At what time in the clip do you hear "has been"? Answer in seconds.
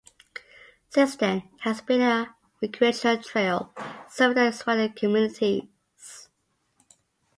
1.59-2.01